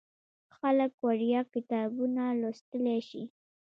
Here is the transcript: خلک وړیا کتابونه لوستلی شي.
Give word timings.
خلک 0.57 0.91
وړیا 1.05 1.41
کتابونه 1.53 2.23
لوستلی 2.41 2.99
شي. 3.09 3.23